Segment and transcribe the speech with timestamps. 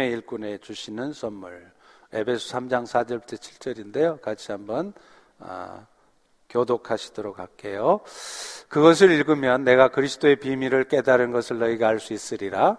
[0.00, 1.70] 복음의 일꾼에 주시는 선물.
[2.12, 4.20] 에베소 3장 4절부터 7절인데요.
[4.22, 4.94] 같이 한번
[5.38, 5.86] 아,
[6.48, 8.00] 교독하시도록 할게요.
[8.68, 12.78] 그것을 읽으면 내가 그리스도의 비밀을 깨달은 것을 너희가 알 수 있으리라.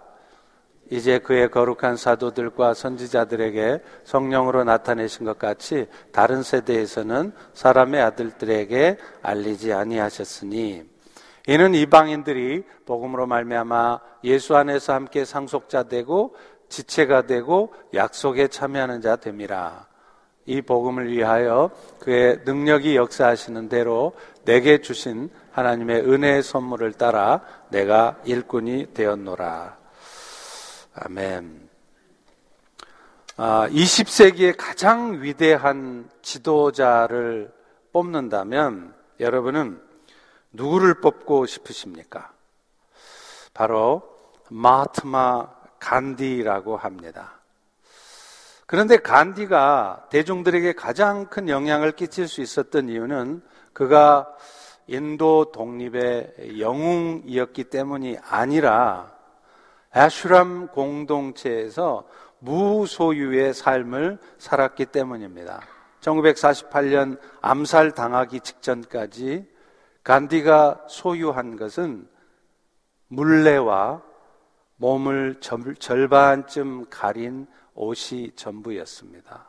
[0.89, 10.91] 이제 그의 거룩한 사도들과 선지자들에게 성령으로 나타내신 것 같이 다른 세대에서는 사람의 아들들에게 알리지 아니하셨으니
[11.47, 16.35] 이는 이방인들이 복음으로 말미암아 예수 안에서 함께 상속자 되고
[16.71, 19.91] 지체가 되고 약속에 참여하는 자 됨이라.
[20.45, 28.93] 이 복음을 위하여 그의 능력이 역사하시는 대로 내게 주신 하나님의 은혜의 선물을 따라 내가 일꾼이
[28.93, 29.77] 되었노라.
[30.95, 31.69] 아멘.
[33.37, 37.53] 아, 20세기의 가장 위대한 지도자를
[37.93, 39.81] 뽑는다면 여러분은
[40.53, 42.31] 누구를 뽑고 싶으십니까?
[43.53, 44.03] 바로
[44.49, 47.41] 마트마 간디라고 합니다.
[48.67, 53.41] 그런데 간디가 대중들에게 가장 큰 영향을 끼칠 수 있었던 이유는
[53.73, 54.33] 그가
[54.87, 59.11] 인도 독립의 영웅이었기 때문이 아니라
[59.93, 62.07] 애슈람 공동체에서
[62.39, 65.61] 무소유의 삶을 살았기 때문입니다.
[65.99, 69.45] 1948년 암살 당하기 직전까지
[70.03, 72.07] 간디가 소유한 것은
[73.09, 74.10] 물레와
[74.81, 75.35] 몸을
[75.77, 79.45] 절반쯤 가린 옷이 전부였습니다.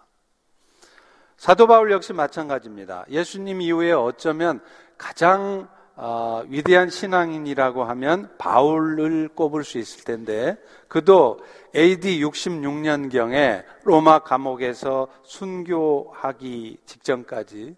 [1.38, 3.06] 사도 바울 역시 마찬가지입니다.
[3.08, 4.60] 예수님 이후에 어쩌면
[4.98, 10.56] 가장 어, 위대한 신앙인이라고 하면 바울을 꼽을 수 있을 텐데
[10.88, 11.40] 그도
[11.74, 17.76] AD 66년경에 로마 감옥에서 순교하기 직전까지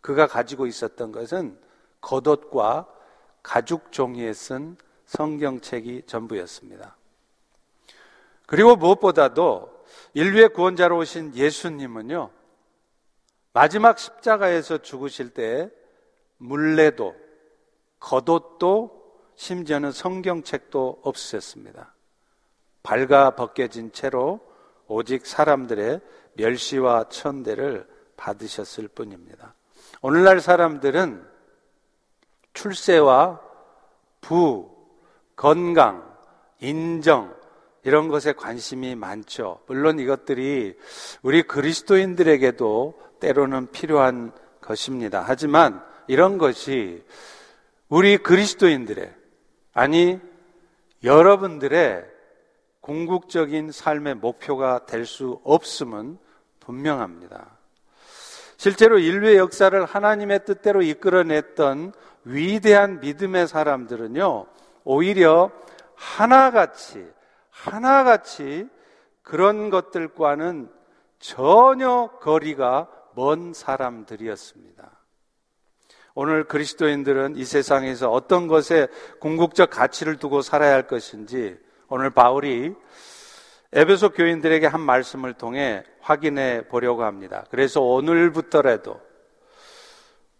[0.00, 1.58] 그가 가지고 있었던 것은
[2.00, 2.86] 겉옷과
[3.42, 4.76] 가죽 종이에 쓴
[5.10, 6.96] 성경책이 전부였습니다.
[8.46, 12.30] 그리고 무엇보다도 인류의 구원자로 오신 예수님은요,
[13.52, 15.68] 마지막 십자가에서 죽으실 때
[16.38, 17.16] 물레도,
[17.98, 19.00] 겉옷도,
[19.34, 21.92] 심지어는 성경책도 없으셨습니다.
[22.84, 24.40] 발가 벗겨진 채로
[24.86, 26.00] 오직 사람들의
[26.34, 29.54] 멸시와 천대를 받으셨을 뿐입니다.
[30.02, 31.28] 오늘날 사람들은
[32.52, 33.40] 출세와
[34.20, 34.79] 부,
[35.40, 36.06] 건강,
[36.60, 37.34] 인정,
[37.82, 39.60] 이런 것에 관심이 많죠.
[39.66, 40.76] 물론 이것들이
[41.22, 45.24] 우리 그리스도인들에게도 때로는 필요한 것입니다.
[45.26, 47.02] 하지만 이런 것이
[47.88, 49.14] 우리 그리스도인들의,
[49.72, 50.20] 아니,
[51.04, 52.04] 여러분들의
[52.82, 56.18] 궁극적인 삶의 목표가 될 수 없음은
[56.60, 57.56] 분명합니다.
[58.58, 64.46] 실제로 인류의 역사를 하나님의 뜻대로 이끌어냈던 위대한 믿음의 사람들은요,
[64.92, 65.52] 오히려
[65.94, 67.06] 하나같이,
[67.48, 68.68] 하나같이
[69.22, 70.68] 그런 것들과는
[71.20, 74.90] 전혀 거리가 먼 사람들이었습니다.
[76.14, 78.88] 오늘 그리스도인들은 이 세상에서 어떤 것에
[79.20, 81.56] 궁극적 가치를 두고 살아야 할 것인지
[81.86, 82.74] 오늘 바울이
[83.72, 87.44] 에베소 교인들에게 한 말씀을 통해 확인해 보려고 합니다.
[87.52, 89.00] 그래서 오늘부터라도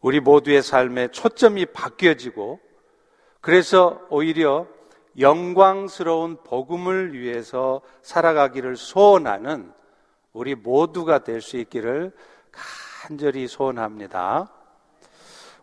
[0.01, 2.59] 우리 모두의 삶에 초점이 바뀌어지고
[3.41, 4.67] 그래서 오히려
[5.19, 9.73] 영광스러운 복음을 위해서 살아가기를 소원하는
[10.33, 12.13] 우리 모두가 될 수 있기를
[12.53, 14.53] 간절히 소원합니다.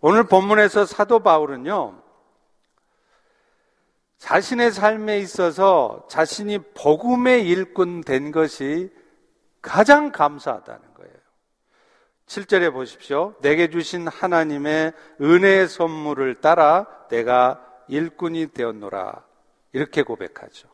[0.02, 2.02] 오늘 본문에서 사도 바울은요,
[4.18, 8.92] 자신의 삶에 있어서 자신이 복음의 일꾼 된 것이
[9.62, 11.14] 가장 감사하다는 거예요.
[12.26, 13.36] 7절에 보십시오.
[13.42, 19.24] 내게 주신 하나님의 은혜의 선물을 따라 내가 일꾼이 되었노라.
[19.74, 20.68] 이렇게 고백하죠.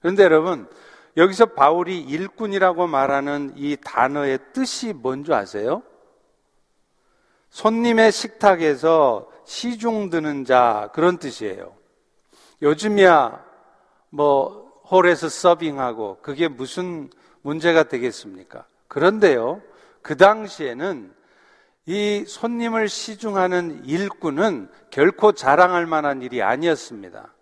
[0.00, 0.68] 그런데 여러분,
[1.16, 5.82] 여기서 바울이 일꾼이라고 말하는 이 단어의 뜻이 뭔지 아세요?
[7.50, 11.74] 손님의 식탁에서 시중 드는 자, 그런 뜻이에요.
[12.62, 13.44] 요즘이야,
[14.10, 17.10] 뭐, 홀에서 서빙하고, 그게 무슨
[17.42, 18.66] 문제가 되겠습니까?
[18.88, 19.62] 그런데요,
[20.02, 21.12] 그 당시에는
[21.88, 27.32] 이 손님을 시중하는 일꾼은 결코 자랑할 만한 일이 아니었습니다.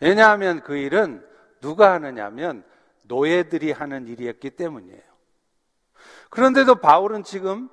[0.00, 1.24] 왜냐하면 그 일은
[1.60, 2.64] 누가 하느냐면
[3.02, 5.00] 노예들이 하는 일이었기 때문이에요.
[6.28, 7.68] 그런데도 바울은 지금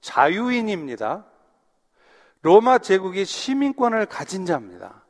[0.00, 1.26] 자유인입니다.
[2.42, 5.02] 로마 제국의 시민권을 가진 자입니다.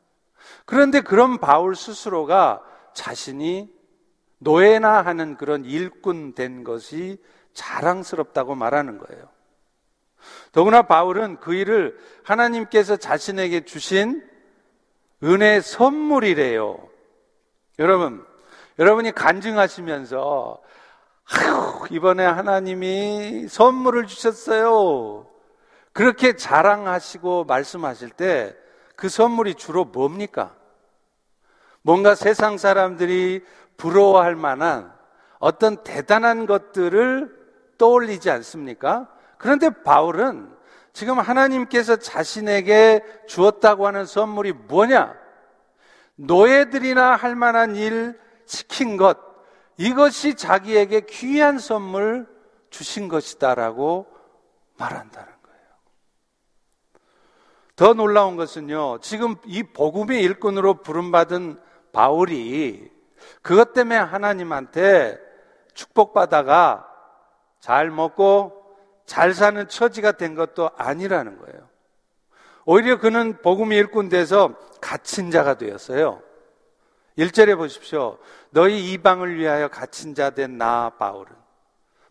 [0.64, 2.62] 그런데 그런 바울 스스로가
[2.94, 3.70] 자신이
[4.38, 7.22] 노예나 하는 그런 일꾼 된 것이
[7.52, 9.33] 자랑스럽다고 말하는 거예요.
[10.52, 14.22] 더구나 바울은 그 일을 하나님께서 자신에게 주신
[15.22, 16.78] 은혜 선물이래요.
[17.78, 18.24] 여러분,
[18.78, 20.60] 여러분이 간증하시면서
[21.30, 25.26] 아휴, 이번에 하나님이 선물을 주셨어요.
[25.92, 28.64] 그렇게 자랑하시고 말씀하실 때
[28.96, 30.54] 그 선물이 주로 뭡니까?
[31.82, 33.44] 뭔가 세상 사람들이
[33.76, 34.92] 부러워할 만한
[35.38, 37.44] 어떤 대단한 것들을
[37.76, 39.08] 떠올리지 않습니까?
[39.44, 40.50] 그런데 바울은
[40.94, 45.14] 지금 하나님께서 자신에게 주었다고 하는 선물이 뭐냐?
[46.14, 49.18] 노예들이나 할 만한 일 시킨 것,
[49.76, 52.26] 이것이 자기에게 귀한 선물
[52.70, 54.06] 주신 것이다라고
[54.78, 55.66] 말한다는 거예요.
[57.76, 61.60] 더 놀라운 것은요, 지금 이 복음의 일꾼으로 부름받은
[61.92, 62.90] 바울이
[63.42, 65.18] 그것 때문에 하나님한테
[65.74, 66.88] 축복받아가
[67.60, 68.63] 잘 먹고
[69.06, 71.68] 잘 사는 처지가 된 것도 아니라는 거예요.
[72.64, 76.22] 오히려 그는 복음의 일꾼 돼서 갇힌 자가 되었어요.
[77.18, 78.18] 1절에 보십시오.
[78.50, 81.32] 너희 이방을 위하여 갇힌 자 된 나 바울은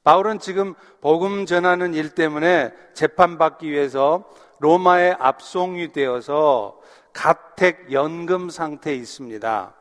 [0.04, 4.30] 바울은 지금 복음 전하는 일 때문에 재판받기 위해서
[4.60, 6.80] 로마에 압송이 되어서
[7.14, 9.74] 가택 연금 상태에 있습니다.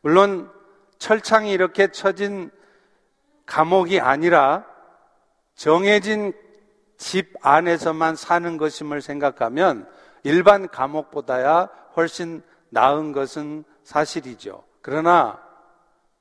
[0.00, 0.50] 물론
[0.98, 2.50] 철창이 이렇게 쳐진
[3.46, 4.64] 감옥이 아니라
[5.58, 6.32] 정해진
[6.98, 9.88] 집 안에서만 사는 것임을 생각하면
[10.22, 14.62] 일반 감옥보다야 훨씬 나은 것은 사실이죠.
[14.82, 15.42] 그러나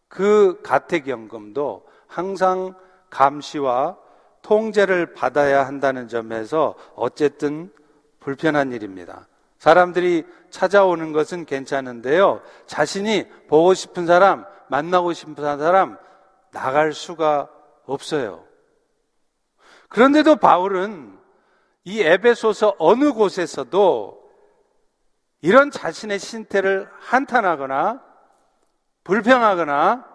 [0.07, 2.73] 그 가택연금도 항상
[3.11, 3.97] 감시와
[4.41, 7.71] 통제를 받아야 한다는 점에서 어쨌든
[8.19, 9.27] 불편한 일입니다.
[9.59, 12.41] 사람들이 찾아오는 것은 괜찮은데요.
[12.65, 15.97] 자신이 보고 싶은 사람, 만나고 싶은 사람,
[16.51, 17.49] 나갈 수가
[17.85, 18.46] 없어요.
[19.89, 21.17] 그런데도 바울은
[21.83, 24.17] 이 에베소서 어느 곳에서도
[25.41, 28.03] 이런 자신의 신태를 한탄하거나
[29.03, 30.05] 불평하거나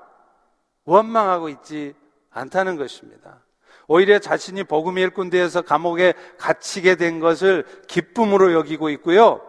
[0.84, 1.94] 원망하고 있지
[2.30, 3.40] 않다는 것입니다.
[3.86, 9.40] 오히려 자신이 복음의 일꾼 되어서 감옥에 갇히게 된 것을 기쁨으로 여기고 있고요.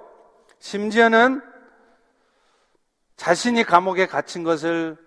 [0.59, 1.41] 심지어는
[3.15, 4.97] 자신이 감옥에 갇힌 것을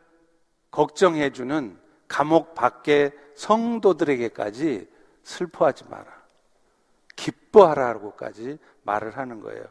[0.70, 1.78] 걱정해주는
[2.08, 4.88] 감옥 밖의 성도들에게까지
[5.26, 6.06] 슬퍼하지 마라.
[7.16, 9.64] 기뻐하라고까지 말을 하는 거예요.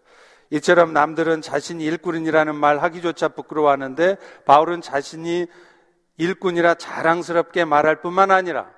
[0.50, 5.48] 이처럼 남들은 자신이 일꾼이라는 말 하기조차 부끄러워하는데 바울은 자신이
[6.18, 8.70] 일꾼이라 자랑스럽게 말할 뿐만 아니라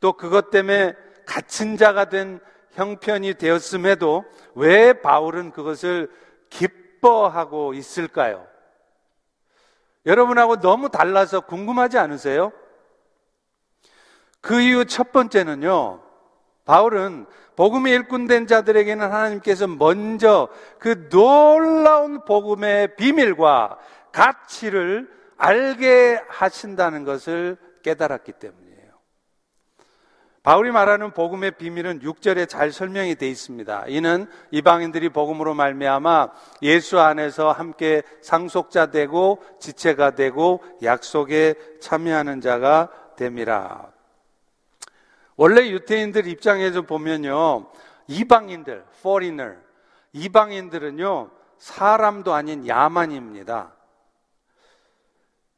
[0.00, 0.94] 또 그것 때문에
[1.26, 2.40] 갇힌 자가 된
[2.72, 4.24] 형편이 되었음에도
[4.54, 6.10] 왜 바울은 그것을
[6.48, 8.46] 기뻐하고 있을까요?
[10.06, 12.52] 여러분하고 너무 달라서 궁금하지 않으세요?
[14.40, 16.00] 그 이유 첫 번째는요,
[16.64, 17.26] 바울은
[17.56, 20.48] 복음의 일꾼된 자들에게는 하나님께서 먼저
[20.78, 23.78] 그 놀라운 복음의 비밀과
[24.12, 28.68] 가치를 알게 하신다는 것을 깨달았기 때문이에요.
[30.42, 33.84] 바울이 말하는 복음의 비밀은 6절에 잘 설명이 되어 있습니다.
[33.88, 36.28] 이는 이방인들이 복음으로 말미암아
[36.62, 43.97] 예수 안에서 함께 상속자 되고 지체가 되고 약속에 참여하는 자가 됨이라.
[45.38, 47.70] 원래 유태인들 입장에서 보면요.
[48.08, 49.56] 이방인들, foreigner.
[50.12, 51.30] 이방인들은요.
[51.58, 53.72] 사람도 아닌 야만입니다.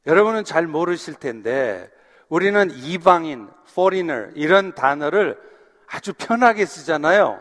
[0.06, 1.90] 여러분은 잘 모르실 텐데
[2.28, 5.40] 우리는 이방인, foreigner 이런 단어를
[5.86, 7.40] 아주 편하게 쓰잖아요.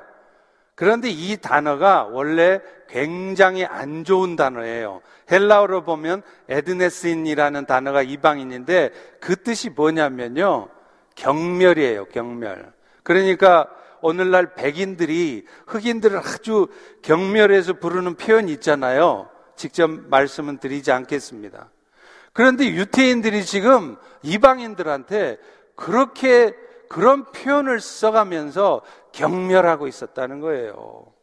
[0.76, 5.02] 그런데 이 단어가 원래 굉장히 안 좋은 단어예요.
[5.30, 10.79] 헬라어로 보면 에드네스인이라는 단어가 이방인인데 그 뜻이 뭐냐면요.
[11.20, 12.72] 경멸이에요, 경멸.
[13.04, 13.70] 그러니까
[14.02, 16.68] 오늘날 백인들이 흑인들을 아주
[17.02, 19.30] 경멸해서 부르는 표현이 있잖아요.
[19.56, 21.70] 직접 말씀은 드리지 않겠습니다.
[22.32, 25.38] 그런데 유태인들이 지금 이방인들한테
[25.76, 26.56] 그렇게
[26.88, 31.14] 그런 표현을 써가면서 경멸하고 있었다는 거예요.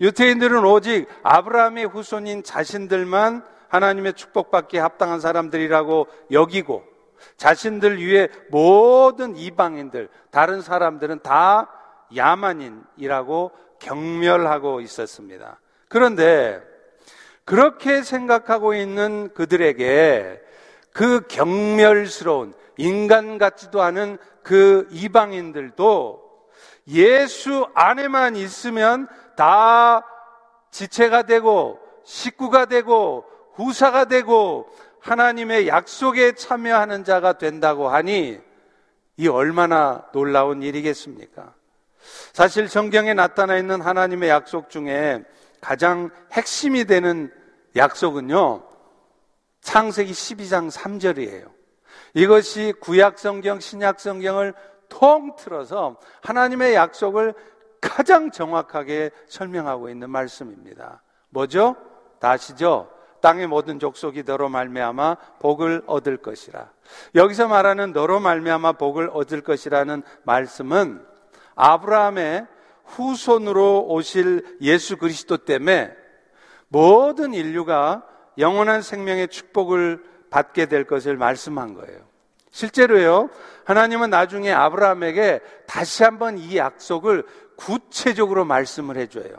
[0.00, 6.89] 유태인들은 오직 아브라함의 후손인 자신들만 하나님의 축복받기에 합당한 사람들이라고 여기고
[7.36, 11.70] 자신들 위에 모든 이방인들, 다른 사람들은 다
[12.14, 15.60] 야만인이라고 경멸하고 있었습니다.
[15.88, 16.62] 그런데
[17.44, 20.40] 그렇게 생각하고 있는 그들에게
[20.92, 26.30] 그 경멸스러운 인간 같지도 않은 그 이방인들도
[26.88, 30.04] 예수 안에만 있으면 다
[30.70, 33.24] 지체가 되고 식구가 되고
[33.54, 34.68] 후사가 되고
[35.00, 38.38] 하나님의 약속에 참여하는 자가 된다고 하니
[39.16, 41.54] 이 얼마나 놀라운 일이겠습니까?
[42.32, 45.22] 사실 성경에 나타나 있는 하나님의 약속 중에
[45.60, 47.32] 가장 핵심이 되는
[47.76, 48.62] 약속은요,
[49.60, 51.50] 창세기 12장 3절이에요.
[52.14, 54.54] 이것이 구약 성경, 신약 성경을
[54.88, 57.34] 통틀어서 하나님의 약속을
[57.80, 61.02] 가장 정확하게 설명하고 있는 말씀입니다.
[61.28, 61.76] 뭐죠?
[62.18, 62.90] 다시죠.
[63.20, 66.70] 땅의 모든 족속이 너로 말미암아 복을 얻을 것이라.
[67.14, 71.04] 여기서 말하는 너로 말미암아 복을 얻을 것이라는 말씀은
[71.54, 72.46] 아브라함의
[72.84, 75.92] 후손으로 오실 예수 그리스도 때문에
[76.68, 78.04] 모든 인류가
[78.38, 82.00] 영원한 생명의 축복을 받게 될 것을 말씀한 거예요.
[82.52, 83.30] 실제로요,
[83.64, 87.24] 하나님은 나중에 아브라함에게 다시 한번 이 약속을
[87.56, 89.34] 구체적으로 말씀을 해줘요.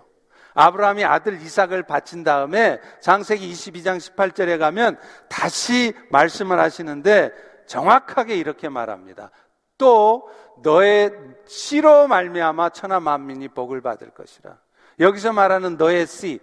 [0.53, 4.97] 아브라함이 아들 이삭을 바친 다음에 장세기 22장 18절에 가면
[5.29, 7.31] 다시 말씀을 하시는데
[7.67, 9.31] 정확하게 이렇게 말합니다.
[9.77, 10.29] 또
[10.61, 11.11] 너의
[11.47, 14.57] 씨로 말미암아 천하 만민이 복을 받을 것이라.
[14.99, 16.39] 여기서 말하는 너의 씨,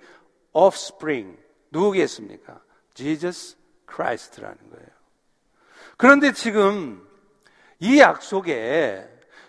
[0.53, 1.39] offspring
[1.71, 2.61] 누구겠습니까?
[2.95, 3.57] Jesus
[3.89, 4.89] Christ라는 거예요.
[5.97, 7.07] 그런데 지금
[7.79, 9.09] 이 약속에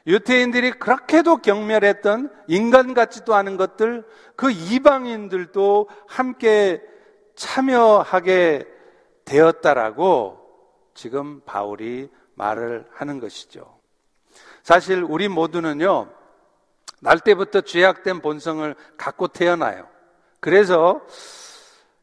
[0.09, 4.03] 유태인들이 그렇게도 경멸했던 인간 같지도 않은 것들,
[4.35, 6.81] 그 이방인들도 함께
[7.35, 8.65] 참여하게
[9.23, 10.39] 되었다라고
[10.95, 13.77] 지금 바울이 말을 하는 것이죠.
[14.63, 16.09] 사실 우리 모두는요,
[17.01, 19.87] 날 때부터 죄악된 본성을 갖고 태어나요.
[20.39, 21.01] 그래서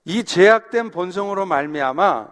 [0.05, 2.29] 이 죄악된 본성으로 말미암아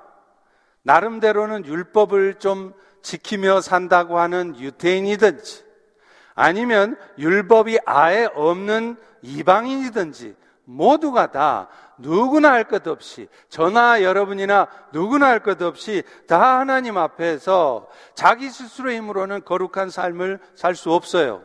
[0.82, 5.63] 나름대로는 율법을 좀 지키며 산다고 하는 유태인이든지
[6.34, 15.40] 아니면 율법이 아예 없는 이방인이든지 모두가 다 누구나 할 것 없이 저나 여러분이나 누구나 할
[15.40, 21.42] 것 없이 다 하나님 앞에서 자기 스스로의 힘으로는 거룩한 삶을 살 수 없어요.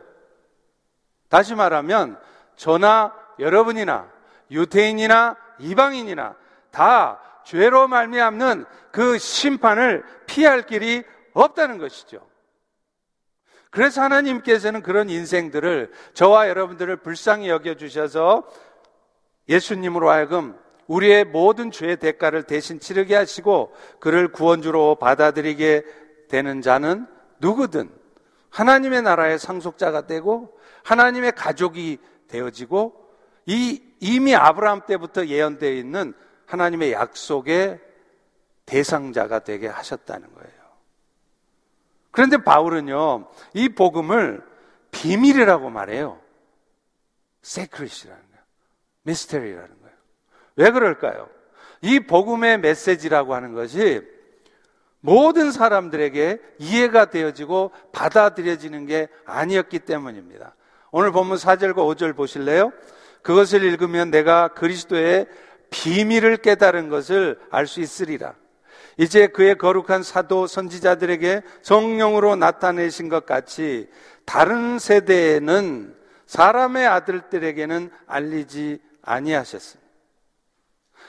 [1.28, 2.18] 다시 말하면
[2.56, 4.08] 저나 여러분이나
[4.50, 6.34] 유태인이나 이방인이나
[6.72, 11.04] 다 죄로 말미암는 그 심판을 피할 길이
[11.34, 12.29] 없다는 것이죠.
[13.70, 18.48] 그래서 하나님께서는 그런 인생들을 저와 여러분들을 불쌍히 여겨 주셔서
[19.48, 25.84] 예수님으로 하여금 우리의 모든 죄의 대가를 대신 치르게 하시고 그를 구원주로 받아들이게
[26.28, 27.06] 되는 자는
[27.38, 27.90] 누구든
[28.50, 33.00] 하나님의 나라의 상속자가 되고 하나님의 가족이 되어지고
[33.46, 36.12] 이 이미 아브라함 때부터 예언되어 있는
[36.46, 37.78] 하나님의 약속의
[38.66, 40.59] 대상자가 되게 하셨다는 거예요.
[42.10, 44.42] 그런데 바울은요, 이 복음을
[44.90, 46.20] 비밀이라고 말해요.
[47.42, 48.42] 세크릿이라는 거예요.
[49.02, 49.96] 미스테리라는 거예요.
[50.56, 51.28] 왜 그럴까요?
[51.82, 54.02] 이 복음의 메시지라고 하는 것이
[55.00, 60.54] 모든 사람들에게 이해가 되어지고 받아들여지는 게 아니었기 때문입니다.
[60.90, 62.72] 오늘 본문 4절과 5절 보실래요?
[63.22, 65.26] 그것을 읽으면 내가 그리스도의
[65.70, 68.34] 비밀을 깨달은 것을 알 수 있으리라.
[68.96, 73.88] 이제 그의 거룩한 사도 선지자들에게 성령으로 나타내신 것 같이
[74.24, 79.90] 다른 세대에는 사람의 아들들에게는 알리지 아니하셨습니다.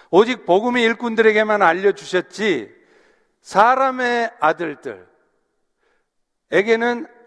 [0.10, 2.74] 오직 복음의 일꾼들에게만 알려주셨지
[3.42, 5.08] 사람의 아들들에게는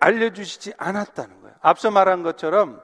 [0.01, 1.57] 알려주시지 않았다는 거예요.
[1.61, 2.81] 앞서 말한 것처럼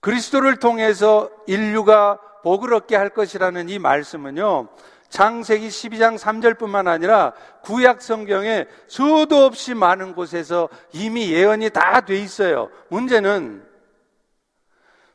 [0.00, 4.68] 그리스도를 통해서 인류가 복을 얻게 할 것이라는 이 말씀은요,
[5.08, 12.70] 창세기 12장 3절뿐만 아니라 구약 성경에 수도 없이 많은 곳에서 이미 예언이 다 돼 있어요.
[12.88, 13.66] 문제는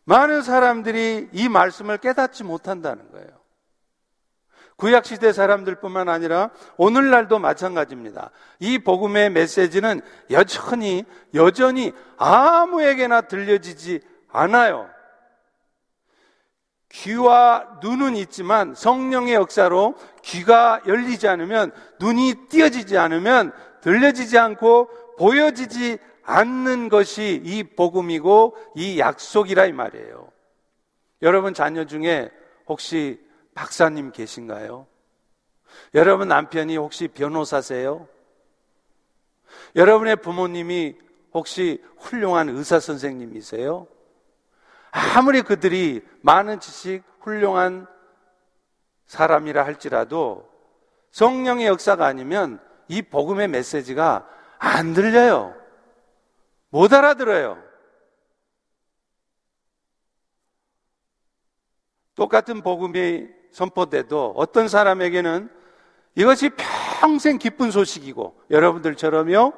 [0.05, 3.29] 많은 사람들이 이 말씀을 깨닫지 못한다는 거예요.
[4.75, 8.31] 구약 시대 사람들뿐만 아니라 오늘날도 마찬가지입니다.
[8.59, 14.89] 이 복음의 메시지는 여전히 여전히 아무에게나 들려지지 않아요.
[16.93, 26.89] 귀와 눈은 있지만 성령의 역사로 귀가 열리지 않으면 눈이 띄어지지 않으면 들려지지 않고 보여지지 않는
[26.89, 30.29] 것이 이 복음이고 이 약속이라 이 말이에요.
[31.23, 32.29] 여러분 자녀 중에
[32.67, 33.19] 혹시
[33.55, 34.88] 박사님 계신가요?
[35.95, 38.07] 여러분 남편이 혹시 변호사세요?
[39.75, 40.95] 여러분의 부모님이
[41.33, 43.88] 혹시 훌륭한 의사 선생님이세요?
[44.95, 47.88] 아무리 그들이 많은 지식, 훌륭한
[49.07, 50.47] 사람이라 할지라도
[51.09, 55.55] 성령의 역사가 아니면 이 복음의 메시지가 안 들려요.
[56.69, 57.62] 못 알아들어요.
[62.13, 65.50] 똑같은 복음이 선포돼도 어떤 사람에게는
[66.13, 66.51] 이것이
[67.00, 69.53] 평생 기쁜 소식이고 여러분들처럼요.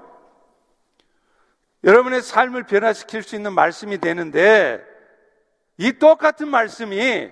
[1.84, 4.95] 여러분의 삶을 변화시킬 수 있는 말씀이 되는데
[5.78, 7.30] 이 똑같은 말씀이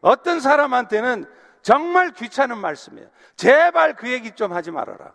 [0.00, 1.24] 어떤 사람한테는
[1.62, 3.08] 정말 귀찮은 말씀이에요.
[3.36, 5.14] 제발 그 얘기 좀 하지 말아라.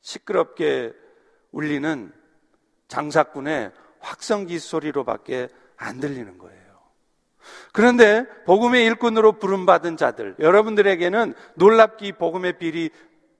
[0.00, 0.94] 시끄럽게
[1.50, 2.12] 울리는
[2.88, 6.58] 장사꾼의 확성기 소리로밖에 안 들리는 거예요.
[7.72, 12.90] 그런데 복음의 일꾼으로 부름받은 자들, 여러분들에게는 놀랍기 복음의 비리,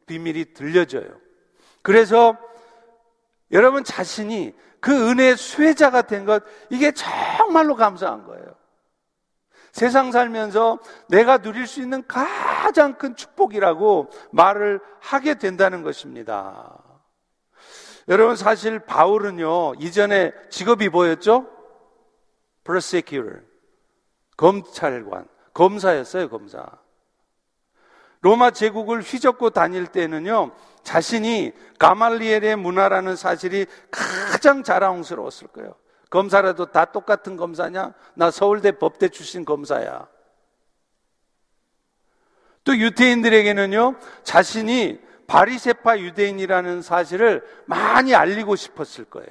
[0.07, 1.21] 비밀이 들려져요.
[1.83, 2.37] 그래서
[3.51, 8.55] 여러분 자신이 그 은혜의 수혜자가 된 것, 이게 정말로 감사한 거예요.
[9.73, 16.83] 세상 살면서 내가 누릴 수 있는 가장 큰 축복이라고 말을 하게 된다는 것입니다.
[18.09, 21.47] 여러분 사실 바울은요, 이전에 직업이 뭐였죠?
[22.65, 23.43] prosecutor.
[24.37, 26.65] 검찰관, 검사였어요, 검사.
[28.21, 30.53] 로마 제국을 휘젓고 다닐 때는요,
[30.89, 35.75] 자신이 가말리엘의 문화라는 사실이 가장 자랑스러웠을 거예요.
[36.09, 37.93] 검사라도 다 똑같은 검사냐?
[38.15, 40.09] 나 서울대 법대 출신 검사야.
[42.65, 49.29] 또 유태인들에게는요, 자신이 바리세파 유대인이라는 사실을 많이 알리고 싶었을 거예요.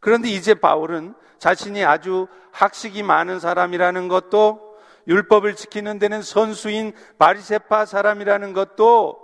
[0.00, 4.78] 그런데 이제 바울은 자신이 아주 학식이 많은 사람이라는 것도
[5.08, 9.23] 율법을 지키는 데는 선수인 바리세파 사람이라는 것도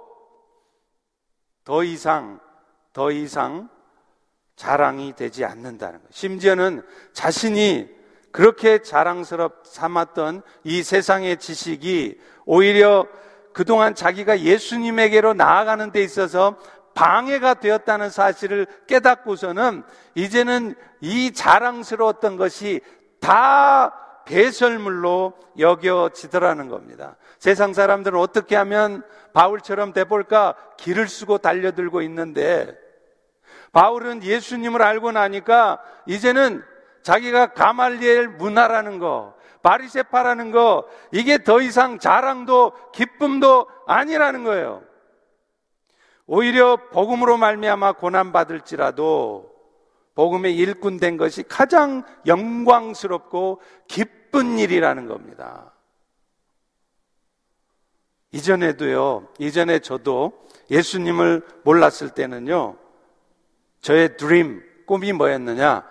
[1.70, 2.40] 더 이상
[2.92, 3.68] 더 이상
[4.56, 6.08] 자랑이 되지 않는다는 것.
[6.10, 7.88] 심지어는 자신이
[8.32, 13.06] 그렇게 자랑스럽 삼았던 이 세상의 지식이 오히려
[13.52, 16.56] 그동안 자기가 예수님에게로 나아가는 데 있어서
[16.94, 19.84] 방해가 되었다는 사실을 깨닫고서는
[20.16, 22.80] 이제는 이 자랑스러웠던 것이
[23.20, 27.16] 다 배설물로 여겨지더라는 겁니다.
[27.38, 32.76] 세상 사람들은 어떻게 하면 바울처럼 돼볼까 길을 쓰고 달려들고 있는데
[33.72, 36.64] 바울은 예수님을 알고 나니까 이제는
[37.02, 44.82] 자기가 가말리엘 문화라는 거, 바리세파라는 거, 이게 더 이상 자랑도 기쁨도 아니라는 거예요.
[46.26, 49.50] 오히려 복음으로 말미암아 고난 받을지라도
[50.14, 55.72] 복음의 일꾼 된 것이 가장 영광스럽고 기쁜 일이라는 겁니다.
[58.32, 60.32] 이전에도요, 이전에 저도
[60.70, 62.76] 예수님을 몰랐을 때는요,
[63.80, 65.84] 저의 드림, 꿈이 뭐였느냐?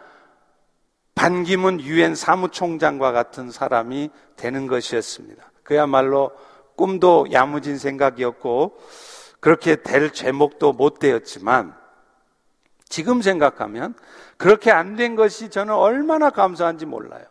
[1.15, 5.52] 반기문 유엔 사무총장과 같은 사람이 되는 것이었습니다.
[5.63, 6.32] 그야말로
[6.75, 8.80] 꿈도 야무진 생각이었고,
[9.41, 11.75] 그렇게 될 제목도 못 되었지만,
[12.88, 13.93] 지금 생각하면
[14.38, 17.25] 그렇게 안 된 것이 저는 얼마나 감사한지 몰라요.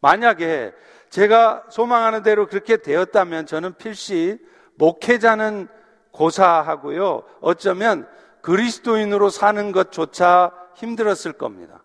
[0.00, 0.72] 만약에
[1.12, 4.38] 제가 소망하는 대로 그렇게 되었다면 저는 필시
[4.76, 5.68] 목회자는
[6.10, 7.24] 고사하고요.
[7.42, 8.08] 어쩌면
[8.40, 11.84] 그리스도인으로 사는 것조차 힘들었을 겁니다.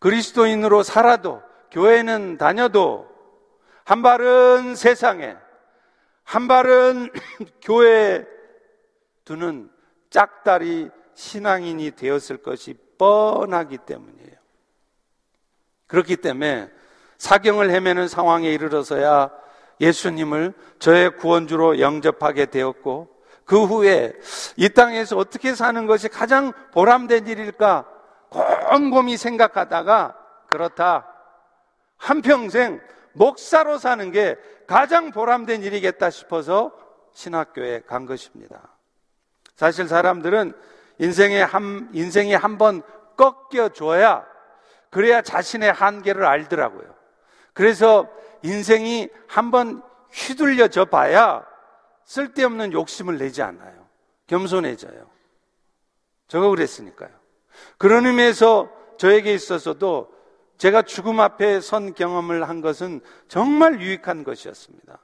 [0.00, 3.08] 그리스도인으로 살아도 교회는 다녀도
[3.84, 5.36] 한 발은 세상에
[6.24, 7.12] 한 발은
[7.62, 8.26] 교회에
[9.24, 9.70] 두는
[10.10, 14.36] 짝다리 신앙인이 되었을 것이 뻔하기 때문이에요.
[15.86, 16.77] 그렇기 때문에
[17.18, 19.30] 사경을 헤매는 상황에 이르러서야
[19.80, 23.08] 예수님을 저의 구원주로 영접하게 되었고
[23.44, 24.12] 그 후에
[24.56, 27.86] 이 땅에서 어떻게 사는 것이 가장 보람된 일일까
[28.30, 30.16] 곰곰이 생각하다가
[30.48, 31.06] 그렇다.
[31.96, 32.80] 한평생
[33.12, 36.72] 목사로 사는 게 가장 보람된 일이겠다 싶어서
[37.12, 38.76] 신학교에 간 것입니다.
[39.56, 40.52] 사실 사람들은
[40.98, 42.82] 인생에 한, 인생이 한 번
[43.16, 44.24] 꺾여줘야
[44.90, 46.97] 그래야 자신의 한계를 알더라고요.
[47.58, 48.08] 그래서
[48.44, 51.44] 인생이 한번 휘둘려져 봐야
[52.04, 53.84] 쓸데없는 욕심을 내지 않아요.
[54.28, 55.10] 겸손해져요.
[56.28, 57.10] 저가 그랬으니까요.
[57.76, 60.08] 그런 의미에서 저에게 있어서도
[60.56, 65.00] 제가 죽음 앞에 선 경험을 한 것은 정말 유익한 것이었습니다.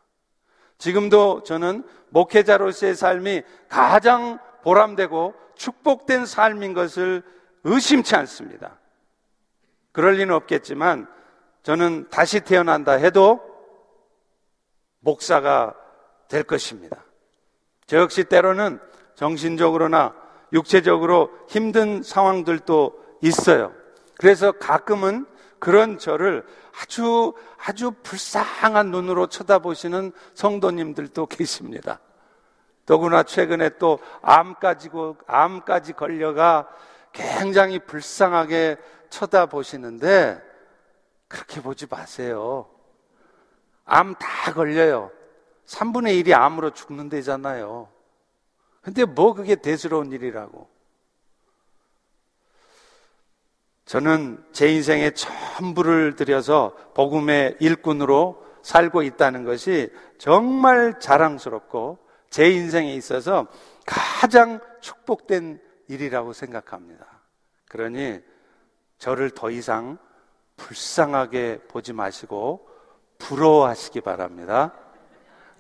[0.79, 7.25] 지금도 저는 목회자로서의 삶이 가장 보람되고 축복된 삶인 것을
[7.65, 8.79] 의심치 않습니다.
[9.91, 11.13] 그럴 리는 없겠지만
[11.65, 13.41] 저는 다시 태어난다 해도
[15.01, 15.75] 목사가
[16.29, 17.05] 될 것입니다.
[17.87, 18.79] 저 역시 때로는
[19.15, 20.15] 정신적으로나
[20.53, 23.73] 육체적으로 힘든 상황들도 있어요.
[24.19, 25.27] 그래서 가끔은
[25.59, 26.45] 그런 저를
[26.83, 32.01] 아주 아주 불쌍한 눈으로 쳐다보시는 성도님들도 계십니다.
[32.85, 34.91] 더구나 최근에 또 암까지
[35.27, 36.69] 암까지 걸려가
[37.13, 38.77] 굉장히 불쌍하게
[39.09, 40.54] 쳐다보시는데
[41.35, 42.71] 그렇게 보지 마세요.
[43.85, 45.11] 암 다 걸려요.
[45.67, 47.89] 3분의 1이 암으로 죽는 데잖아요.
[48.81, 50.69] 근데 뭐 그게 대수로운 일이라고.
[53.85, 61.99] 저는 제 인생의 전부를 들여서 복음의 일꾼으로 살고 있다는 것이 정말 자랑스럽고
[62.31, 63.49] 제 인생에 있어서
[63.85, 67.07] 가장 축복된 일이라고 생각합니다.
[67.69, 68.21] 그러니
[68.99, 69.99] 저를 더 이상
[70.57, 72.69] 불쌍하게 보지 마시고
[73.19, 74.73] 부러워하시기 바랍니다.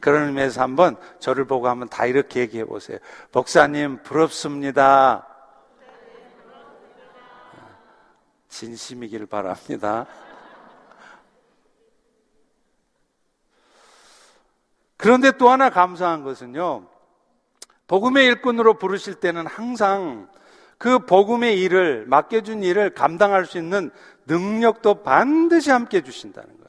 [0.01, 2.99] 그런 의미에서 한번 저를 보고 한번 다 이렇게 얘기해 보세요.
[3.33, 5.27] 목사님, 부럽습니다.
[8.49, 10.07] 진심이길 바랍니다.
[14.97, 16.87] 그런데 또 하나 감사한 것은요,
[17.87, 20.29] 복음의 일꾼으로 부르실 때는 항상
[20.79, 23.91] 그 복음의 일을, 맡겨준 일을 감당할 수 있는
[24.27, 26.65] 능력도 반드시 함께 해주신다는 거예요.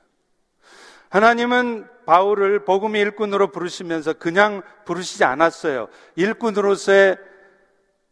[1.09, 5.87] 하나님은 바울을 복음의 일꾼으로 부르시면서 그냥 부르시지 않았어요.
[6.15, 7.17] 일꾼으로서의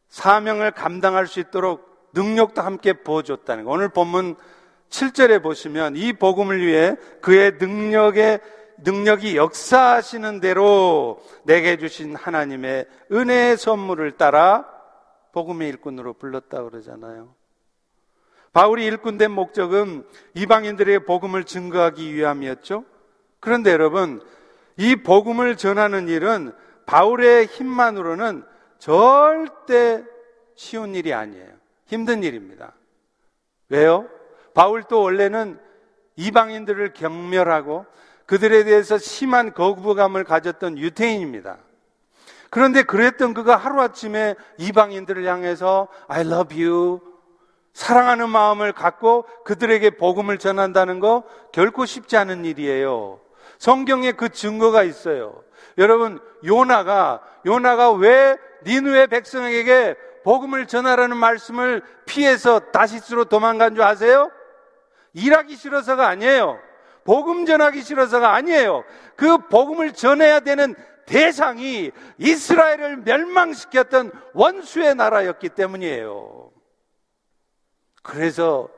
[0.09, 3.71] 사명을 감당할 수 있도록 능력도 함께 부어줬다는 거.
[3.71, 4.35] 오늘 본문
[4.89, 8.39] 7절에 보시면 이 복음을 위해 그의 능력의
[8.77, 14.67] 능력이 역사하시는 대로 내게 주신 하나님의 은혜의 선물을 따라
[15.31, 17.33] 복음의 일꾼으로 불렀다 그러잖아요.
[18.53, 22.85] 바울이 일꾼된 목적은 이방인들의 복음을 증거하기 위함이었죠.
[23.39, 24.21] 그런데 여러분,
[24.77, 26.53] 이 복음을 전하는 일은
[26.85, 28.43] 바울의 힘만으로는
[28.77, 30.03] 절대
[30.55, 31.49] 쉬운 일이 아니에요.
[31.87, 32.73] 힘든 일입니다.
[33.69, 34.07] 왜요?
[34.53, 35.59] 바울도 원래는
[36.15, 37.87] 이방인들을 경멸하고
[38.27, 41.57] 그들에 대해서 심한 거부감을 가졌던 유태인입니다.
[42.51, 47.12] 그런데 그랬던 그가 하루아침에 이방인들을 향해서 I love you.
[47.73, 53.19] 사랑하는 마음을 갖고 그들에게 복음을 전한다는 거 결코 쉽지 않은 일이에요.
[53.57, 55.43] 성경에 그 증거가 있어요.
[55.77, 64.31] 여러분, 요나가, 요나가 왜 니누의 백성에게 복음을 전하라는 말씀을 피해서 다시스로 도망간 줄 아세요?
[65.13, 66.59] 일하기 싫어서가 아니에요.
[67.03, 68.83] 복음 전하기 싫어서가 아니에요.
[69.15, 76.52] 그 복음을 전해야 되는 대상이 이스라엘을 멸망시켰던 원수의 나라였기 때문이에요.
[78.03, 78.69] 그래서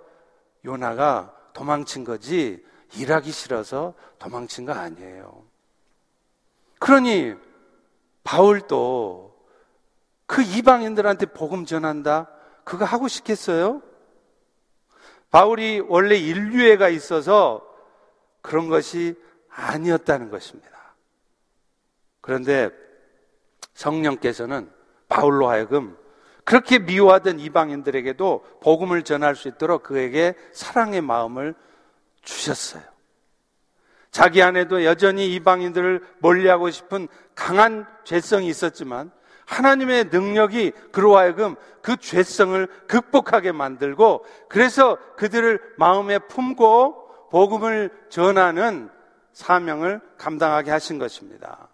[0.63, 2.63] 요나가 도망친 거지
[2.95, 5.43] 일하기 싫어서 도망친 거 아니에요.
[6.79, 7.35] 그러니
[8.23, 9.35] 바울도
[10.25, 12.29] 그 이방인들한테 복음 전한다?
[12.63, 13.81] 그거 하고 싶겠어요?
[15.31, 17.65] 바울이 원래 인류애가 있어서
[18.41, 20.95] 그런 것이 아니었다는 것입니다.
[22.21, 22.69] 그런데
[23.73, 24.71] 성령께서는
[25.09, 25.97] 바울로 하여금
[26.45, 31.55] 그렇게 미워하던 이방인들에게도 복음을 전할 수 있도록 그에게 사랑의 마음을
[32.21, 32.83] 주셨어요.
[34.11, 39.11] 자기 안에도 여전히 이방인들을 멀리하고 싶은 강한 죄성이 있었지만
[39.45, 48.89] 하나님의 능력이 그로 하여금 그 죄성을 극복하게 만들고 그래서 그들을 마음에 품고 복음을 전하는
[49.33, 51.67] 사명을 감당하게 하신 것입니다.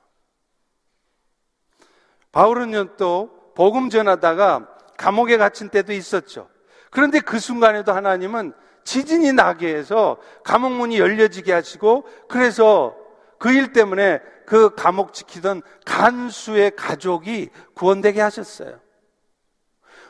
[2.31, 6.49] 바울은 또 복음 전하다가 감옥에 갇힌 때도 있었죠.
[6.89, 12.95] 그런데 그 순간에도 하나님은 지진이 나게 해서 감옥 문이 열려지게 하시고 그래서
[13.37, 18.79] 그 일 때문에 그 감옥 지키던 간수의 가족이 구원되게 하셨어요.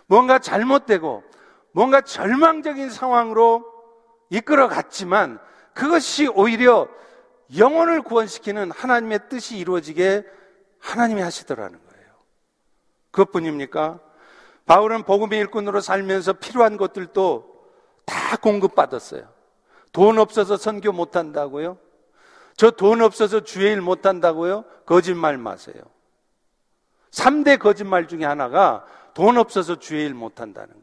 [0.06, 1.24] 뭔가 잘못되고
[1.72, 3.64] 뭔가 절망적인 상황으로
[4.30, 5.40] 이끌어 갔지만
[5.74, 6.90] 그것이 오히려
[7.58, 10.26] 영혼을 구원시키는 하나님의 뜻이 이루어지게
[10.80, 11.91] 하나님이 하시더라는 거예요.
[13.12, 14.00] 그것뿐입니까?
[14.66, 17.52] 바울은 복음의 일꾼으로 살면서 필요한 것들도
[18.06, 19.28] 다 공급받았어요.
[19.92, 21.78] 돈 없어서 선교 못 한다고요?
[22.58, 24.64] 저 돈 없어서 주의 일 못 한다고요?
[24.86, 25.84] 거짓말 마세요.
[27.12, 30.81] 3대 거짓말 중에 하나가 돈 없어서 주의 일 못 한다는 거예요.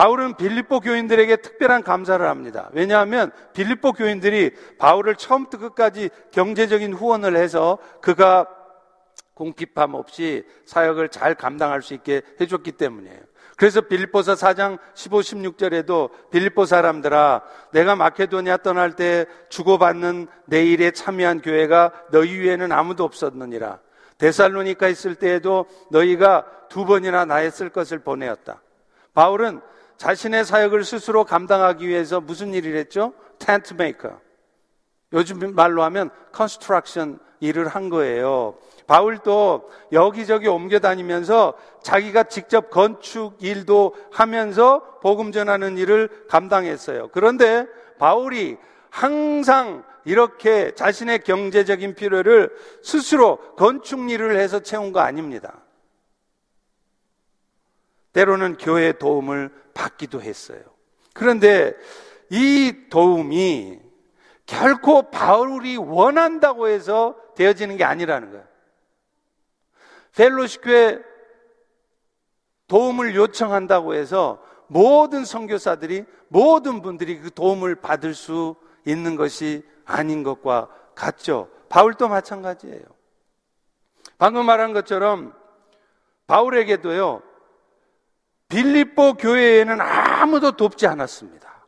[0.00, 2.70] 바울은 빌립보 교인들에게 특별한 감사를 합니다.
[2.72, 8.46] 왜냐하면 빌립보 교인들이 바울을 처음부터 끝까지 경제적인 후원을 해서 그가
[9.34, 13.18] 공핍함 없이 사역을 잘 감당할 수 있게 해줬기 때문이에요.
[13.58, 21.42] 그래서 빌립보서 4장 15, 16절에도 빌립보 사람들아 내가 마케도니아 떠날 때 주고받는 내 일에 참여한
[21.42, 23.80] 교회가 너희 위에는 아무도 없었느니라.
[24.16, 28.62] 데살로니카 있을 때에도 너희가 두 번이나 나의 쓸 것을 보내었다.
[29.12, 29.60] 바울은
[30.00, 33.12] 자신의 사역을 스스로 감당하기 위해서 무슨 일을 했죠?
[33.38, 34.18] tent maker.
[35.12, 38.56] 요즘 말로 하면 construction 일을 한 거예요.
[38.86, 47.08] 바울도 여기저기 옮겨 다니면서 자기가 직접 건축 일도 하면서 복음 전하는 일을 감당했어요.
[47.08, 47.66] 그런데
[47.98, 48.56] 바울이
[48.88, 52.50] 항상 이렇게 자신의 경제적인 필요를
[52.82, 55.58] 스스로 건축 일을 해서 채운 거 아닙니다.
[58.12, 60.60] 때로는 교회의 도움을 받기도 했어요.
[61.12, 61.74] 그런데
[62.30, 63.80] 이 도움이
[64.46, 68.44] 결코 바울이 원한다고 해서 되어지는 게 아니라는 거예요.
[70.16, 70.98] 펠로시 교회
[72.66, 80.68] 도움을 요청한다고 해서 모든 선교사들이 모든 분들이 그 도움을 받을 수 있는 것이 아닌 것과
[80.94, 81.48] 같죠.
[81.68, 82.82] 바울도 마찬가지예요.
[84.18, 85.34] 방금 말한 것처럼
[86.26, 87.22] 바울에게도요.
[88.50, 91.64] 빌립보 교회에는 아무도 돕지 않았습니다.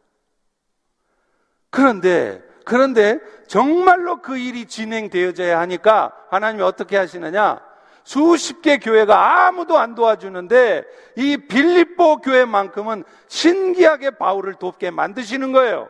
[1.71, 3.19] 그런데 그런데
[3.49, 7.61] 정말로 그 일이 진행되어져야 하니까 하나님이 어떻게 하시느냐?
[8.05, 10.85] 수십 개 교회가 아무도 안 도와주는데
[11.17, 15.89] 이 빌립보 교회만큼은 신기하게 바울을 돕게 만드시는 거예요.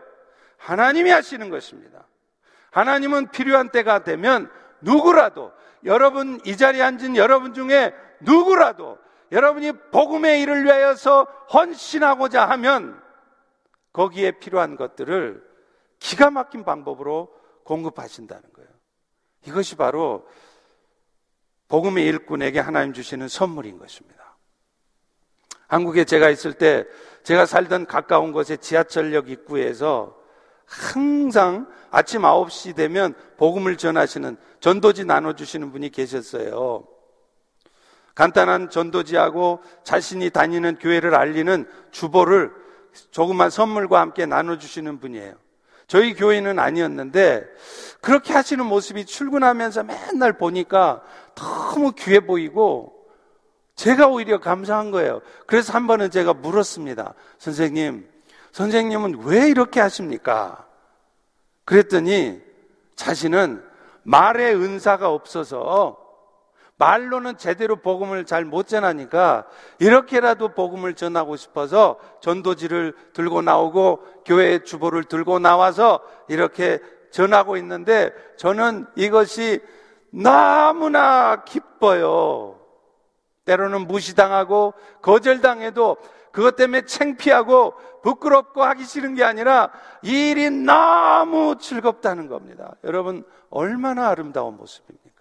[0.59, 2.07] 하나님이 하시는 것입니다.
[2.71, 4.51] 하나님은 필요한 때가 되면
[4.81, 5.53] 누구라도
[5.85, 8.99] 여러분 이 자리에 앉은 여러분 중에 누구라도
[9.33, 13.03] 여러분이 복음의 일을 위하여서 헌신하고자 하면
[13.93, 15.43] 거기에 필요한 것들을
[15.99, 17.33] 기가 막힌 방법으로
[17.65, 18.71] 공급하신다는 거예요.
[19.47, 20.27] 이것이 바로
[21.69, 24.37] 복음의 일꾼에게 하나님 주시는 선물인 것입니다.
[25.67, 26.85] 한국에 제가 있을 때
[27.23, 30.15] 제가 살던 가까운 곳의 지하철역 입구에서
[30.67, 36.92] 항상 아침 9시 되면 복음을 전하시는 전도지 나눠주시는 분이 계셨어요.
[38.15, 42.53] 간단한 전도지하고 자신이 다니는 교회를 알리는 주보를
[43.11, 45.35] 조그만 선물과 함께 나눠주시는 분이에요.
[45.87, 47.45] 저희 교회는 아니었는데
[48.01, 51.03] 그렇게 하시는 모습이 출근하면서 맨날 보니까
[51.35, 52.93] 너무 귀해 보이고
[53.75, 55.21] 제가 오히려 감사한 거예요.
[55.47, 57.15] 그래서 한 번은 제가 물었습니다.
[57.39, 58.09] 선생님,
[58.53, 60.67] 선생님은 왜 이렇게 하십니까?
[61.65, 62.41] 그랬더니
[62.95, 63.63] 자신은
[64.03, 66.02] 말의 은사가 없어서
[66.83, 69.47] 말로는 제대로 복음을 잘 못 전하니까
[69.79, 76.81] 이렇게라도 복음을 전하고 싶어서 전도지를 들고 나오고 교회 주보를 들고 나와서 이렇게
[77.13, 79.61] 전하고 있는데 저는 이것이
[80.11, 82.59] 너무나 기뻐요.
[83.45, 85.97] 때로는 무시당하고 거절당해도
[86.33, 89.71] 그것 때문에 창피하고 부끄럽고 하기 싫은 게 아니라
[90.03, 92.75] 이 일이 너무 즐겁다는 겁니다.
[92.83, 95.12] 여러분, 얼마나 아름다운 모습입니까?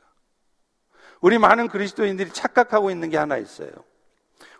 [1.22, 3.70] 우리 많은 그리스도인들이 착각하고 있는 게 하나 있어요.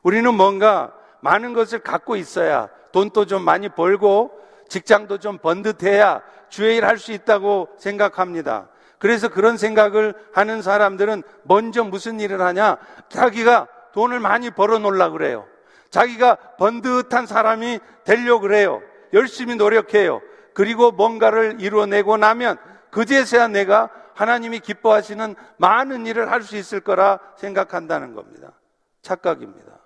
[0.04, 4.32] 우리는 뭔가 많은 것을 갖고 있어야 돈도 좀 많이 벌고
[4.70, 8.70] 직장도 좀 번듯해야 주의 일 할 수 있다고 생각합니다.
[9.00, 12.78] 그래서 그런 생각을 하는 사람들은 먼저 무슨 일을 하냐?
[13.10, 15.48] 자기가 돈을 많이 벌어 놓으려 그래요.
[15.90, 18.82] 자기가 번듯한 사람이 되려고 그래요.
[19.14, 20.22] 열심히 노력해요.
[20.54, 22.58] 그리고 뭔가를 이루어내고 나면
[22.92, 28.54] 그제서야 내가 하나님이 기뻐하시는 많은 일을 할 수 있을 거라 생각한다는 겁니다.
[29.02, 29.80] 착각입니다.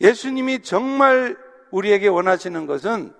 [0.00, 1.36] 예수님이 정말
[1.70, 3.14] 우리에게 원하시는 것은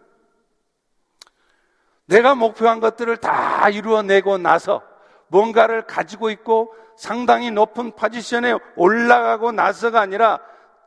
[2.07, 4.83] 내가 목표한 것들을 다 이루어내고 나서
[5.29, 10.41] 뭔가를 가지고 있고 상당히 높은 포지션에 올라가고 나서가 아니라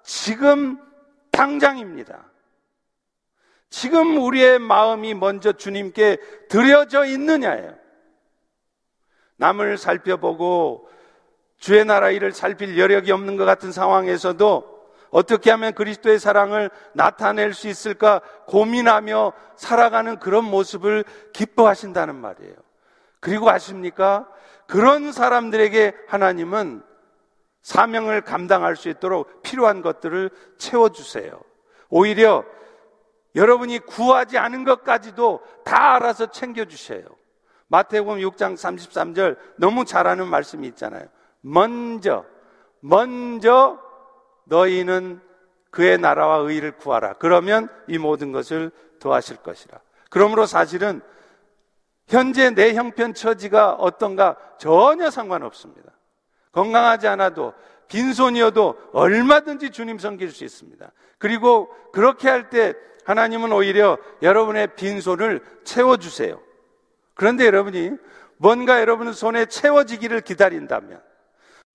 [0.03, 0.79] 지금
[1.31, 2.25] 당장입니다.
[3.69, 6.17] 지금 우리의 마음이 먼저 주님께
[6.49, 7.80] 드려져 있느냐예요.
[9.41, 10.87] 남을 살펴보고
[11.57, 17.67] 주의 나라 일을 살필 여력이 없는 것 같은 상황에서도 어떻게 하면 그리스도의 사랑을 나타낼 수
[17.67, 22.55] 있을까 고민하며 살아가는 그런 모습을 기뻐하신다는 말이에요.
[23.19, 24.29] 그리고 아십니까?
[24.67, 26.83] 그런 사람들에게 하나님은
[27.63, 31.39] 사명을 감당할 수 있도록 필요한 것들을 채워주세요.
[31.89, 32.45] 오히려
[33.35, 37.03] 여러분이 구하지 않은 것까지도 다 알아서 챙겨주세요.
[37.71, 41.07] 마태복음 6장 33절 너무 잘하는 말씀이 있잖아요.
[41.39, 42.25] 먼저,
[42.81, 43.79] 먼저
[44.43, 45.21] 너희는
[45.69, 47.13] 그의 나라와 의를 구하라.
[47.13, 49.79] 그러면 이 모든 것을 더하실 것이라.
[50.09, 50.99] 그러므로 사실은
[52.09, 55.93] 현재 내 형편 처지가 어떤가 전혀 상관없습니다.
[56.51, 57.53] 건강하지 않아도
[57.87, 60.91] 빈손이어도 얼마든지 주님 섬길 수 있습니다.
[61.17, 62.73] 그리고 그렇게 할 때
[63.05, 66.50] 하나님은 오히려 여러분의 빈손을 채워주세요.
[67.21, 67.91] 그런데 여러분이
[68.37, 70.99] 뭔가 여러분 손에 채워지기를 기다린다면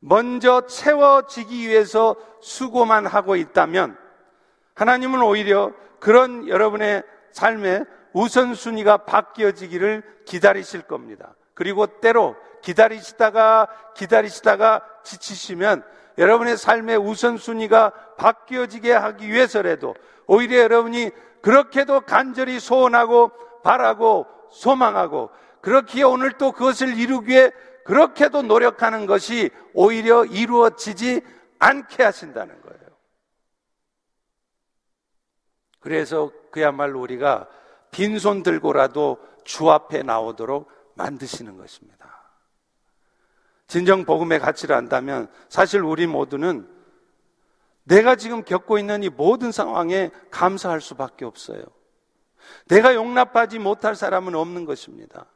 [0.00, 3.96] 먼저 채워지기 위해서 수고만 하고 있다면
[4.74, 11.36] 하나님은 오히려 그런 여러분의 삶의 우선순위가 바뀌어지기를 기다리실 겁니다.
[11.54, 15.84] 그리고 때로 기다리시다가 기다리시다가 지치시면
[16.18, 19.94] 여러분의 삶의 우선순위가 바뀌어지게 하기 위해서라도
[20.26, 23.30] 오히려 여러분이 그렇게도 간절히 소원하고
[23.62, 27.50] 바라고 소망하고 그렇기에 오늘 또 그것을 이루기 위해
[27.84, 31.20] 그렇게도 노력하는 것이 오히려 이루어지지
[31.58, 32.80] 않게 하신다는 거예요.
[35.80, 37.48] 그래서 그야말로 우리가
[37.90, 41.96] 빈손 들고라도 주 앞에 나오도록 만드시는 것입니다.
[43.68, 46.68] 진정 복음의 가치를 안다면 사실 우리 모두는
[47.84, 51.62] 내가 지금 겪고 있는 이 모든 상황에 감사할 수밖에 없어요.
[52.68, 55.26] 내가 용납하지 못할 사람은 없는 것입니다.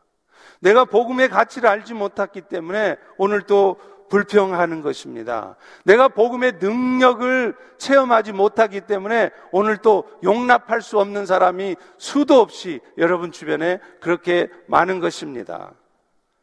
[0.60, 3.76] 내가 복음의 가치를 알지 못했기 때문에 오늘 또
[4.10, 5.56] 불평하는 것입니다.
[5.84, 13.32] 내가 복음의 능력을 체험하지 못하기 때문에 오늘 또 용납할 수 없는 사람이 수도 없이 여러분
[13.32, 15.72] 주변에 그렇게 많은 것입니다.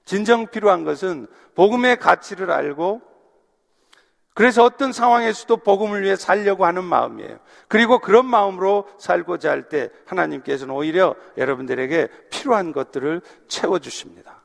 [0.05, 3.01] 진정 필요한 것은 복음의 가치를 알고
[4.37, 7.39] 그래서 어떤 상황에서도 복음을 위해 살려고 하는 마음이에요.
[7.67, 14.43] 그리고 그런 마음으로 살고자 할 때 하나님께서는 오히려 여러분들에게 필요한 것들을 채워주십니다.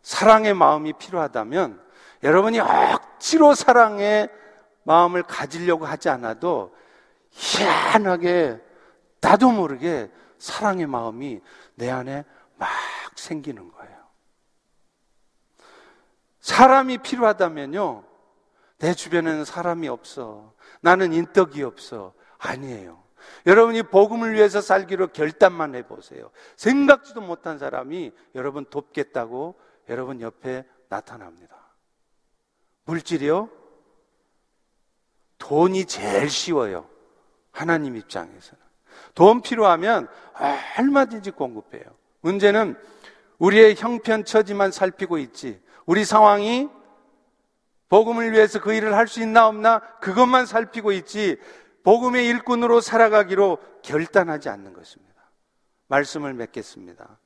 [0.00, 1.82] 사랑의 마음이 필요하다면
[2.22, 4.30] 여러분이 억지로 사랑의
[4.84, 6.74] 마음을 가지려고 하지 않아도
[7.32, 8.58] 희한하게
[9.20, 11.42] 나도 모르게 사랑의 마음이
[11.74, 12.24] 내 안에
[12.56, 12.70] 막
[13.16, 13.98] 생기는 거예요.
[16.40, 18.07] 사람이 필요하다면요.
[18.78, 20.54] 내 주변에는 사람이 없어.
[20.80, 22.14] 나는 인덕이 없어.
[22.38, 23.02] 아니에요.
[23.46, 26.30] 여러분이 복음을 위해서 살기로 결단만 해보세요.
[26.56, 31.56] 생각지도 못한 사람이 여러분 돕겠다고 여러분 옆에 나타납니다.
[32.84, 33.50] 물질이요?
[35.38, 36.88] 돈이 제일 쉬워요.
[37.50, 38.62] 하나님 입장에서는.
[39.14, 40.08] 돈 필요하면
[40.78, 41.84] 얼마든지 공급해요.
[42.20, 42.76] 문제는
[43.38, 45.60] 우리의 형편 처지만 살피고 있지.
[45.86, 46.68] 우리 상황이
[47.88, 51.38] 복음을 위해서 그 일을 할 수 있나 없나 그것만 살피고 있지.
[51.84, 55.14] 복음의 일꾼으로 살아가기로 결단하지 않는 것입니다.
[55.86, 57.18] 말씀을 맺겠습니다.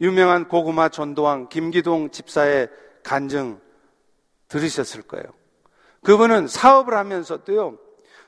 [0.00, 2.70] 유명한 고구마 전도왕 김기동 집사의
[3.02, 3.60] 간증
[4.48, 5.26] 들으셨을 거예요.
[6.02, 7.78] 그분은 사업을 하면서도요,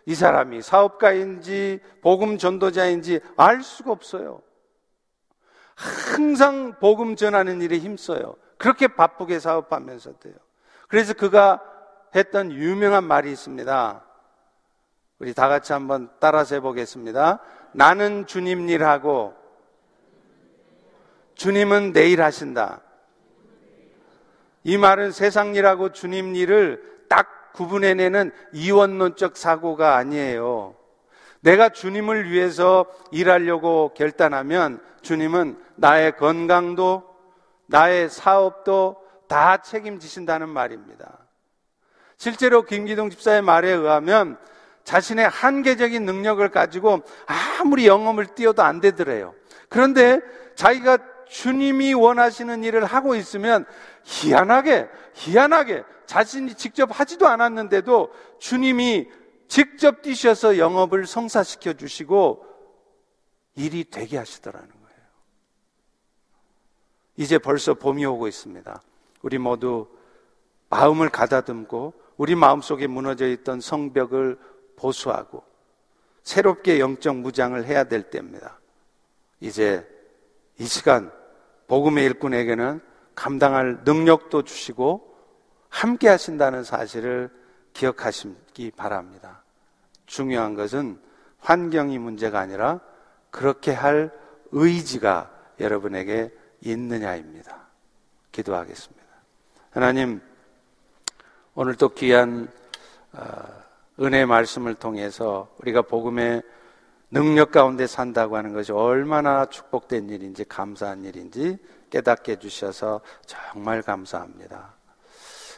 [0.07, 4.43] 이 사람이 사업가인지 복음 전도자인지 알 수가 없어요.
[5.75, 8.37] 항상 복음 전하는 일에 힘써요.
[8.59, 10.35] 그렇게 바쁘게 사업하면서도요.
[10.89, 11.63] 그래서 그가
[12.15, 14.03] 했던 유명한 말이 있습니다.
[15.19, 17.41] 우리 다 같이 한번 따라서 해보겠습니다.
[17.73, 19.35] 나는 주님 일하고
[21.35, 22.81] 주님은 내일 하신다.
[24.65, 30.75] 이 말은 세상 일하고 주님 일을 딱 구분해내는 이원론적 사고가 아니에요.
[31.41, 37.05] 내가 주님을 위해서 일하려고 결단하면 주님은 나의 건강도,
[37.67, 38.97] 나의 사업도
[39.29, 41.19] 다 책임지신다는 말입니다.
[42.17, 44.39] 실제로 김기동 집사의 말에 의하면
[44.85, 49.35] 자신의 한계적인 능력을 가지고 아무리 영업을 띄워도 안 되더래요.
[49.69, 50.21] 그런데
[50.55, 53.67] 자기가 주님이 원하시는 일을 하고 있으면
[54.05, 59.09] 희한하게, 희한하게 자신이 직접 하지도 않았는데도 주님이
[59.49, 62.45] 직접 뛰셔서 영업을 성사시켜 주시고
[63.57, 65.01] 일이 되게 하시더라는 거예요.
[67.17, 68.81] 이제 벌써 봄이 오고 있습니다.
[69.27, 69.89] 우리 모두
[70.69, 74.39] 마음을 가다듬고 우리 마음속에 무너져 있던 성벽을
[74.77, 75.43] 보수하고
[76.23, 78.61] 새롭게 영적 무장을 해야 될 때입니다.
[79.41, 79.85] 이제
[80.59, 81.11] 이 시간
[81.67, 82.81] 복음의 일꾼에게는
[83.17, 85.17] 감당할 능력도 주시고
[85.71, 87.29] 함께 하신다는 사실을
[87.73, 89.43] 기억하시기 바랍니다.
[90.07, 91.01] 중요한 것은
[91.41, 92.79] 환경이 문제가 아니라
[93.31, 94.13] 그렇게 할
[94.53, 97.67] 의지가 여러분에게 있느냐입니다.
[98.31, 98.96] 기도하겠습니다.
[99.77, 100.23] 하나님,
[101.55, 102.49] 오늘 또 귀한
[103.13, 103.23] 어,
[104.01, 106.43] 은혜 말씀을 통해서 우리가 복음의
[107.11, 111.59] 능력 가운데 산다고 하는 것이 얼마나 축복된 일인지 감사한 일인지
[111.91, 114.77] 깨닫게 해주셔서 정말 감사합니다.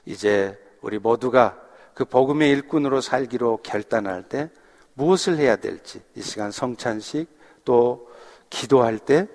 [0.05, 1.57] 이제 우리 모두가
[1.95, 4.51] 그 복음의 일꾼으로 살기로 결단할 때
[4.95, 7.29] 무엇을 해야 될지 이 시간 성찬식
[7.65, 8.11] 또
[8.51, 9.29] 기도할 때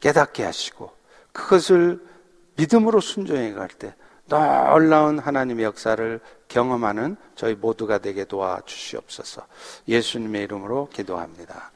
[0.00, 0.90] 깨닫게 하시고
[1.30, 2.04] 그것을
[2.56, 3.94] 믿음으로 순종해 갈 때
[4.28, 9.42] 놀라운 하나님의 역사를 경험하는 저희 모두가 되게 도와주시옵소서.
[9.88, 11.70] 예수님의 이름으로 기도합니다.